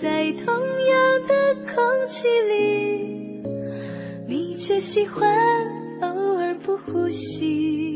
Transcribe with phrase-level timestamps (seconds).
[0.00, 3.42] 在同样的空气里
[4.26, 5.30] 你却喜欢
[6.00, 7.89] 偶尔不呼吸。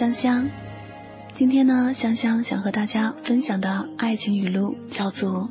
[0.00, 0.48] 香香，
[1.34, 5.50] 今天呢，香香想和大家分享的爱情语录叫做：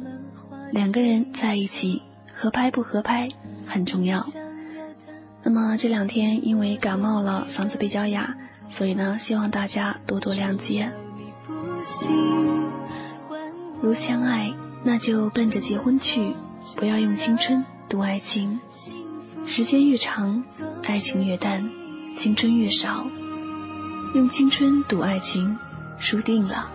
[0.72, 2.02] 两个人在一起，
[2.33, 3.27] 合拍不合拍
[3.67, 4.25] 很重要。
[5.44, 8.38] 那么这两天因为感冒了，嗓子比较哑，
[8.70, 10.92] 所以呢，希望大家多多谅解。
[13.83, 14.52] 如相爱，
[14.83, 16.33] 那就奔着结婚去，
[16.75, 18.59] 不要用青春赌爱情。
[19.45, 20.44] 时间越长，
[20.81, 21.70] 爱情越淡，
[22.16, 23.05] 青春越少。
[24.16, 25.60] 用青春赌爱情，
[26.00, 26.72] 输定了。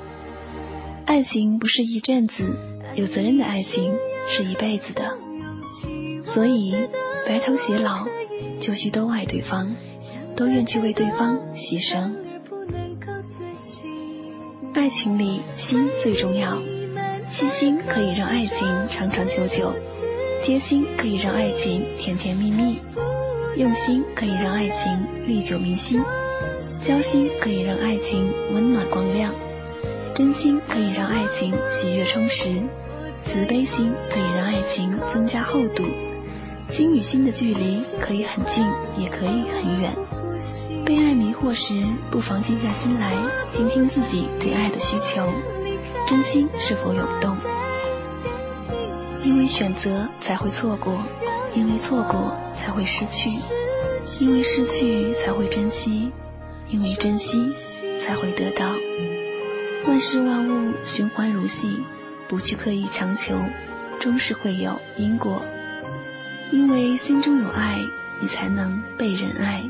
[1.05, 2.57] 爱情不是一阵子，
[2.95, 5.19] 有责任的爱情是一辈子的。
[6.23, 6.77] 所以
[7.27, 8.07] 白头偕老，
[8.61, 9.75] 就需都爱对方，
[10.37, 12.13] 都愿去为对方牺牲。
[14.73, 16.63] 爱情里心最重要，
[17.29, 19.75] 细心可以让爱情长长久久，
[20.43, 22.79] 贴心可以让爱情甜甜蜜蜜，
[23.57, 26.01] 用心可以让爱情历久弥新。
[26.87, 29.35] 交心可以让爱情温暖光亮，
[30.15, 32.61] 真心可以让爱情喜悦充实，
[33.19, 35.85] 慈悲心可以让爱情增加厚度。
[36.67, 38.67] 心与心的距离可以很近，
[38.99, 39.95] 也可以很远。
[40.85, 43.15] 被爱迷惑时，不妨静下心来，
[43.53, 45.27] 听听自己对爱的需求，
[46.07, 47.37] 真心是否涌动？
[49.23, 50.99] 因为选择才会错过，
[51.55, 53.31] 因为错过才会失去，
[54.21, 56.13] 因为失去才会珍惜。
[56.75, 57.49] 因为珍惜，
[58.01, 58.75] 才会得到。
[59.87, 61.69] 万事万物循环如戏，
[62.27, 63.39] 不去刻意强求，
[64.01, 65.45] 终是会有因果。
[66.51, 67.79] 因为心中有爱，
[68.21, 69.63] 你才能被人爱。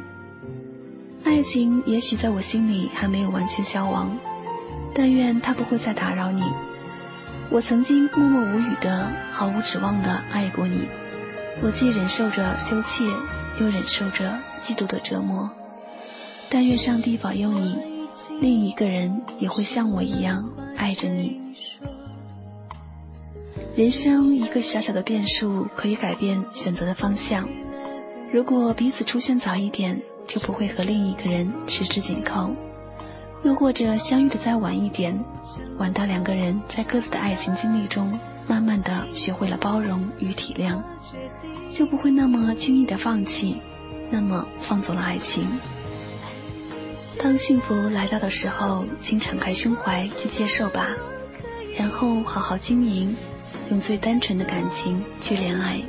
[1.24, 4.16] 爱情也许在我心里还没有完全消亡，
[4.94, 6.42] 但愿它不会再打扰你。
[7.50, 10.88] 我曾经默默无语的、毫无指望的爱过你，
[11.60, 13.04] 我既忍受着羞怯，
[13.60, 15.50] 又忍受着嫉妒的折磨。
[16.54, 17.76] 但愿上帝保佑你，
[18.40, 21.40] 另一个人也会像我一样爱着你。
[23.74, 27.48] 人生一个小小的变数可以改变选择的方向。
[28.32, 32.54] 如果彼此出现早一点，就不会和另一个人十指紧扣；
[33.42, 35.24] 又或者相遇的再晚一点，
[35.78, 38.16] 晚到两个人在各自的爱情经历中，
[38.46, 40.80] 慢慢的学会了包容与体谅，
[41.72, 43.60] 就不会那么轻易的放弃，
[44.08, 45.48] 那么放走了爱情。
[47.18, 50.94] 当幸福来到的时候，请敞开胸怀去接受吧，
[51.76, 53.16] 然后好好经营，
[53.70, 55.82] 用最单纯的感情去恋爱，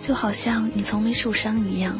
[0.00, 1.98] 就好像你从没受伤一样。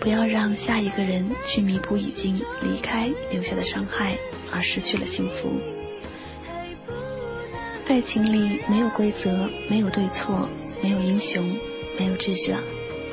[0.00, 4.18] 不要让下一个人去弥补已经离开留下的伤害，
[4.52, 5.50] 而失去了幸福。
[7.88, 10.48] 爱情里没有规则，没有对错，
[10.82, 11.56] 没有英雄，
[11.98, 12.58] 没有智者，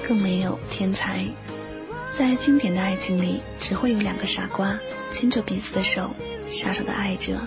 [0.06, 1.26] 更没有天才。
[2.12, 4.78] 在经典的爱情里，只会有两个傻瓜
[5.12, 6.10] 牵着彼此的手，
[6.50, 7.40] 傻傻的爱着，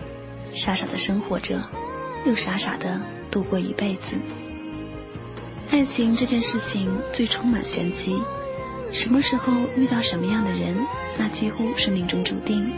[0.52, 1.60] 傻傻的生活着，
[2.24, 4.16] 又傻傻的度过一辈子。
[5.70, 8.16] 爱情这件事情最充满玄机，
[8.90, 10.86] 什么时候遇到什么样的人，
[11.18, 12.72] 那几乎是命中注定。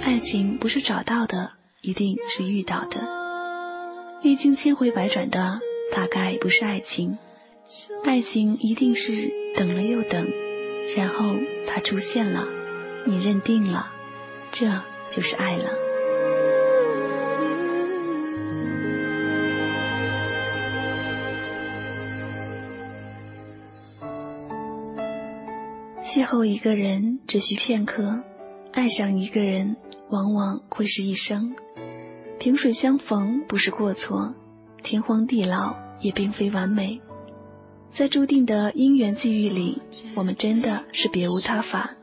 [0.00, 3.06] 爱情不是找到的，一定是遇到的。
[4.22, 5.60] 历经千回百转的，
[5.92, 7.18] 大概不是爱情。
[8.04, 10.28] 爱情一定是等了又等。
[10.96, 11.36] 然后
[11.66, 12.46] 他出现了，
[13.06, 13.90] 你认定了，
[14.50, 14.66] 这
[15.08, 15.70] 就是爱了。
[26.04, 28.22] 邂逅一个人只需片刻，
[28.72, 29.76] 爱上一个人
[30.10, 31.56] 往往会是一生。
[32.38, 34.34] 萍水相逢不是过错，
[34.82, 37.00] 天荒地老也并非完美。
[37.92, 39.82] 在注定的姻缘际遇里，
[40.14, 41.94] 我们真的是别无他法。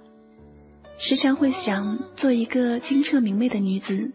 [1.00, 4.12] 时常会想，做一个清澈明媚的女子，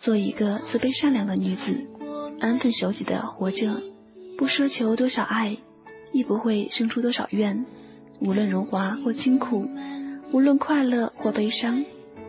[0.00, 1.86] 做一个慈悲善良的女子，
[2.40, 3.80] 安分守己的活着，
[4.36, 5.58] 不奢求多少爱，
[6.12, 7.66] 亦不会生出多少怨。
[8.20, 9.68] 无论荣华或清苦，
[10.32, 11.84] 无论快乐或悲伤，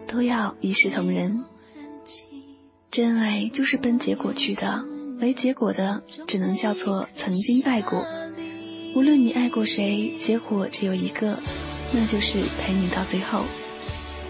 [0.05, 1.45] 都要一视同仁。
[2.91, 4.85] 真爱就是奔结果去的，
[5.17, 8.05] 没结果的只能叫做曾经爱过。
[8.95, 11.39] 无论你爱过谁，结果只有一个，
[11.91, 13.43] 那就是陪你到最后。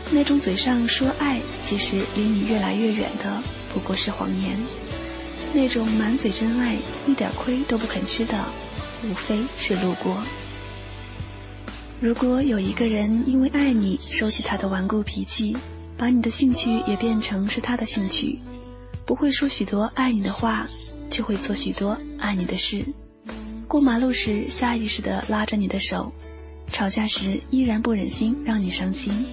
[0.09, 3.43] 那种嘴上说爱，其实离你越来越远的，
[3.73, 4.57] 不过是谎言。
[5.53, 8.45] 那种满嘴真爱，一点亏都不肯吃的，
[9.03, 10.23] 无非是路过。
[11.99, 15.57] 如果有一个人因为爱你，收起他的顽固脾气，
[15.97, 18.39] 把你的兴趣也变成是他的兴趣。
[19.05, 20.65] 不会说许多爱你的话，
[21.11, 22.85] 却会做许多爱你的事。
[23.73, 26.13] 过马路时下意识地拉着你的手，
[26.71, 29.25] 吵架时依然不忍心让你伤心。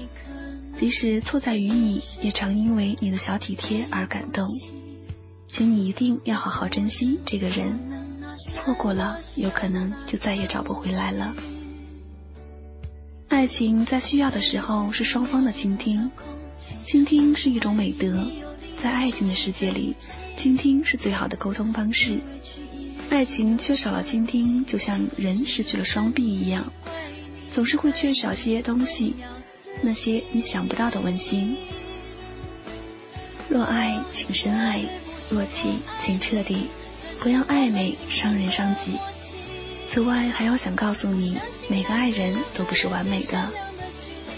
[0.79, 4.49] 即使错在于你，也常因为你的小体贴而感动。
[5.47, 7.79] 请你一定要好好珍惜这个人，
[8.55, 11.35] 错过了，有可能就再也找不回来了。
[13.29, 16.11] 爱情在需要的时候是双方的倾听，
[16.83, 18.27] 倾听是一种美德。
[18.83, 19.95] 在爱情的世界里，
[20.39, 22.19] 倾听是最好的沟通方式。
[23.11, 26.73] 爱情缺少了倾听，就像人失去了双臂一样，
[27.51, 29.17] 总是会缺少些东西，
[29.83, 31.59] 那些你想不到的温馨。
[33.51, 34.81] 若爱，请深爱；
[35.31, 36.69] 若弃，请彻底，
[37.23, 38.99] 不要暧昧，伤人伤己。
[39.85, 41.39] 此外，还要想告诉你，
[41.69, 43.51] 每个爱人都不是完美的。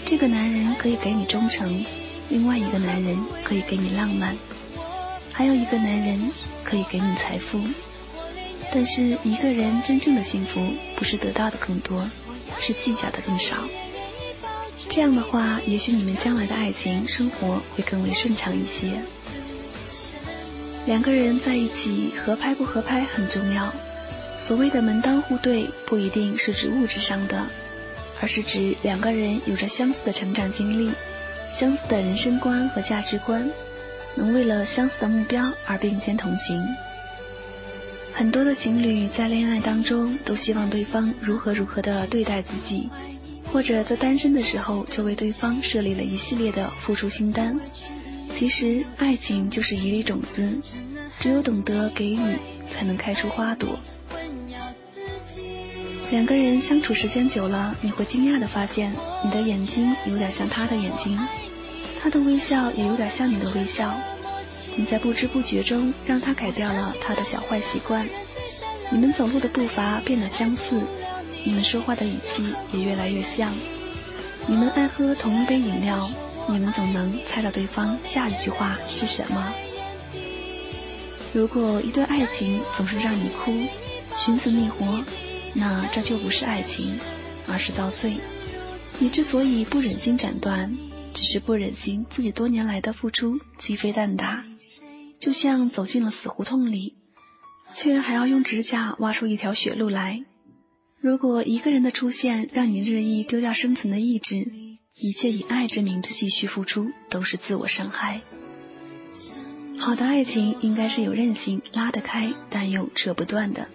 [0.05, 1.85] 这个男人可以给你忠诚。
[2.33, 4.35] 另外一个男人可以给你浪漫，
[5.31, 6.31] 还有一个男人
[6.63, 7.61] 可以给你财富，
[8.73, 10.59] 但是一个人真正的幸福
[10.95, 12.09] 不是得到的更多，
[12.59, 13.57] 是计较的更少。
[14.89, 18.99] 这样的话，也许你们将来的爱情生活会更为顺畅一些。
[20.87, 23.71] 两个人在一起合拍不合拍很重要。
[24.39, 27.45] 所谓的门当户对，不一定是指物质上的，
[28.19, 30.91] 而是指两个人有着相似的成长经历。
[31.53, 33.47] 相似的人生观和价值观，
[34.15, 36.65] 能为了相似的目标而并肩同行。
[38.11, 42.89] 很多的情侣在恋爱当中都希望对方如何如何的对待自己，
[43.51, 47.59] 或者在单身的时候就为对方设立了一系列的付出清单。
[48.31, 50.59] 其实爱情就是一粒种子，
[51.19, 52.37] 只有懂得给予，
[52.71, 53.77] 才能开出花朵。
[56.11, 61.19] 两个人相处时间久了，你会惊讶的发现，你的眼睛有点像他的眼睛。
[61.99, 63.93] 他的微笑也有点像你的微笑，
[64.75, 68.07] 你在不知不觉中让他改掉了他的小坏习惯，
[68.91, 70.81] 你们走路的步伐变得相似，
[71.45, 73.51] 你们说话的语气也越来越像，
[74.45, 76.09] 你们爱喝同一杯饮料，
[76.47, 79.53] 你们总能猜到对方下一句话是什么。
[81.33, 83.51] 如果一段爱情总是让你哭，
[84.15, 85.01] 寻死觅活，
[85.53, 86.99] 那这就不是爱情，
[87.47, 88.13] 而是遭罪。
[88.99, 90.75] 你之所以不忍心斩断。
[91.15, 94.43] 只是不忍心自己多年来的付出鸡飞蛋打，
[95.19, 96.95] 就像走进了死胡同里，
[97.75, 100.25] 却还要用指甲挖出一条血路来。
[100.99, 108.21] 如果一个人的出现让你日益丢掉生存的意志，一切以爱之名的继续付出都是自我伤害。
[109.77, 113.67] 好的爱情应该是有韧性，拉得开，但又扯不断的。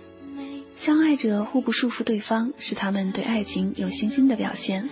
[0.79, 4.89] 相爱者互不束缚对方，是他们对爱情有信心的表现。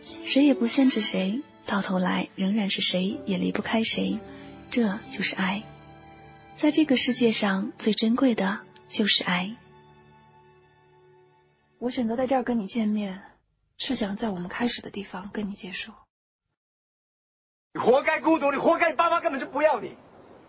[0.00, 1.42] 谁也不限制谁。
[1.66, 4.20] 到头来仍然是谁也离不开谁，
[4.70, 5.64] 这就是爱。
[6.54, 9.56] 在这个世界上最珍贵的就是爱。
[11.80, 13.20] 我选择在这儿跟你见面，
[13.76, 15.92] 是想在我们开始的地方跟你结束。
[17.72, 19.96] 你活该孤独，你活该你爸妈根本就不要你，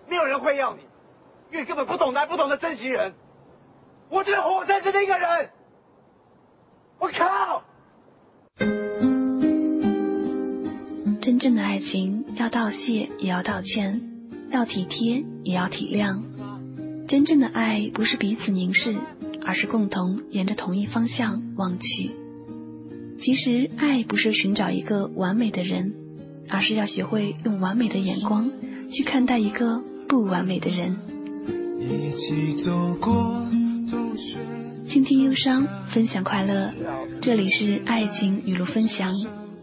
[0.08, 0.84] 没有人会要你，
[1.52, 3.16] 因为根本不懂得不懂得珍惜人。
[4.10, 5.50] 我就是活生生的一个人。
[7.00, 7.64] 我靠！
[11.22, 14.02] 真正的爱情要道谢也要道歉，
[14.52, 16.22] 要体贴也要体谅。
[17.08, 18.96] 真正的爱不是彼此凝视，
[19.44, 22.12] 而是共同沿着同一方向望去。
[23.18, 25.94] 其实爱不是寻找一个完美的人，
[26.50, 28.52] 而是要学会用完美的眼光
[28.92, 30.96] 去看待一个不完美的人。
[34.86, 36.72] 倾听忧伤，分享快乐，
[37.22, 39.14] 这里是爱情语录分享，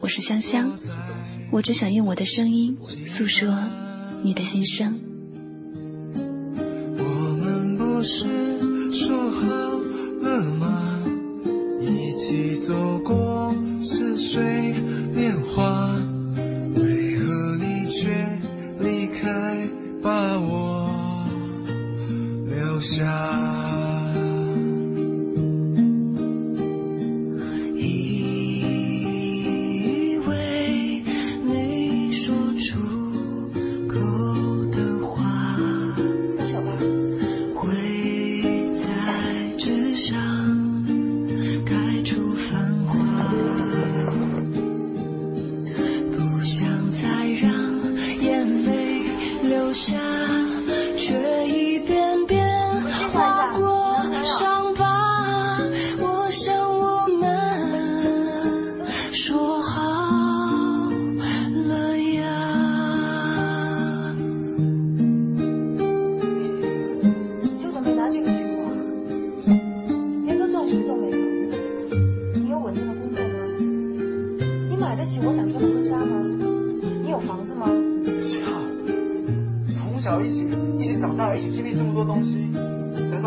[0.01, 0.79] 我是香香。
[1.51, 3.69] 我只想用我的声音诉说
[4.23, 5.12] 你的心声。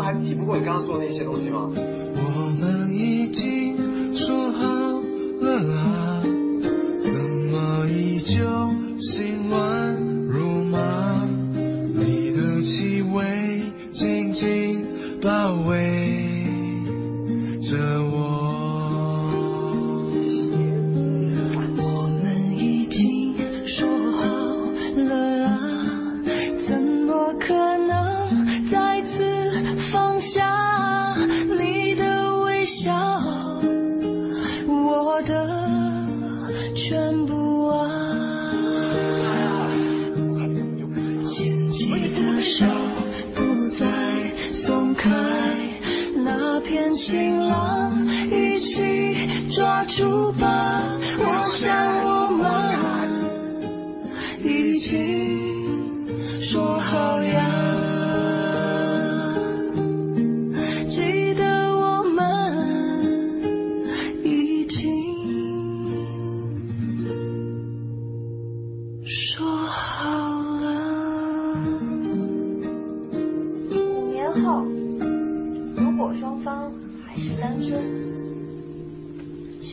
[0.06, 1.68] 还抵不过你刚刚说的那些东西吗？
[1.74, 4.62] 我们已经说好
[5.40, 6.05] 了啊
[49.88, 52.44] 住吧我想我们
[54.42, 57.66] 已经说好呀。
[60.88, 62.22] 记得我们
[64.24, 64.92] 已经
[69.04, 70.10] 说好
[70.60, 71.54] 了。
[73.70, 74.64] 五年后
[75.76, 76.72] 如果双方
[77.06, 78.05] 还是单身